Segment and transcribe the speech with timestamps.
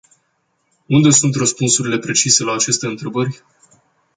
[0.87, 3.43] Unde sunt răspunsurile precise la aceste întrebări?